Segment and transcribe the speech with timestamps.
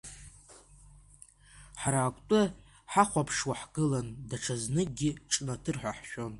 [1.81, 2.41] Ҳара акәты
[2.91, 6.29] ҳахәаԥшуа ҳгылан, даҽазныкгьы ҿнаҭыр ҳәа ҳшәон.